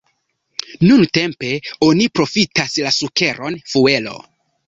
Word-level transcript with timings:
Nuntempe 0.85 1.51
oni 1.89 2.07
profitas 2.19 2.79
la 2.87 2.95
sukeron 2.99 3.61
fuelo. 3.75 4.17